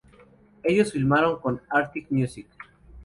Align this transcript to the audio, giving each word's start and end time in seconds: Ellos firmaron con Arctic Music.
Ellos 0.63 0.93
firmaron 0.93 1.39
con 1.39 1.61
Arctic 1.69 2.07
Music. 2.09 2.47